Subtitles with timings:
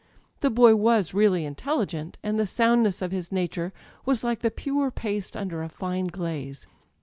[0.39, 3.71] The boy was really intelli gent, and the soundness of his nature
[4.03, 6.65] was like the pure paste under a fine glaze.